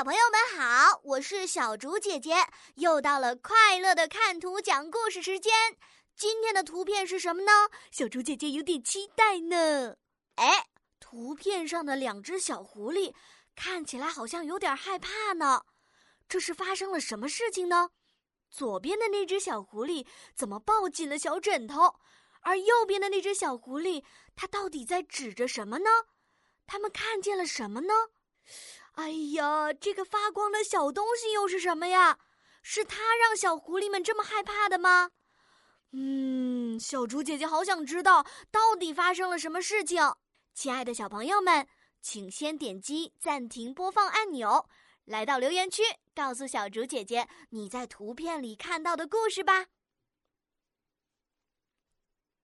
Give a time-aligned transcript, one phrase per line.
[0.00, 2.34] 小朋友们好，我是小竹姐姐，
[2.76, 5.52] 又到了快乐的看图讲故事时间。
[6.16, 7.52] 今天的图片是什么呢？
[7.90, 9.96] 小竹姐姐有点期待呢。
[10.36, 10.68] 哎，
[11.00, 13.12] 图片上的两只小狐狸
[13.54, 15.66] 看起来好像有点害怕呢。
[16.26, 17.90] 这是发生了什么事情呢？
[18.50, 21.96] 左边的那只小狐狸怎么抱紧了小枕头？
[22.40, 24.02] 而右边的那只小狐狸，
[24.34, 25.90] 它到底在指着什么呢？
[26.66, 27.92] 他们看见了什么呢？
[29.00, 32.18] 哎呀，这个发光的小东西又是什么呀？
[32.62, 35.12] 是它让小狐狸们这么害怕的吗？
[35.92, 40.02] 嗯，小猪姐姐好想知道到底发生了什么事情。
[40.52, 41.66] 亲爱的小朋友们，
[42.02, 44.68] 请先点击暂停播放按钮，
[45.06, 45.82] 来到留言区
[46.14, 49.68] 告诉小猪姐姐你在图片里看到的故事吧。